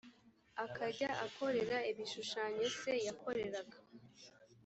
akajya 0.65 1.09
akorera 1.25 1.77
ibishushanyo 1.91 2.65
se 2.79 2.91
yakoreraga 3.05 3.77